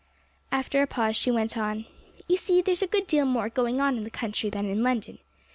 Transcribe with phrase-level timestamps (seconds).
[0.51, 1.85] After a pause she went on,
[2.27, 5.19] 'You see, there's a good deal more going on in the country than in London.